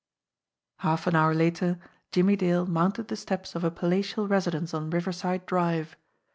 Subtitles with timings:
[0.77, 1.77] Half an hour later
[2.11, 5.95] Jimmie Dale mounted the steps of a palatial residence on Riverside Drive.